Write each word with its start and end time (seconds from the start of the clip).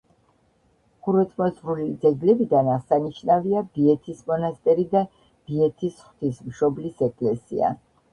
ხუროთმოძღვრული 1.07 1.83
ძეგლებიდან 2.05 2.69
აღსანიშნავია 2.75 3.61
ბიეთის 3.75 4.23
მონასტერი 4.31 4.87
და 4.95 5.03
ბიეთის 5.51 6.01
ღვთისმშობლის 6.07 7.05
ეკლესია. 7.09 7.71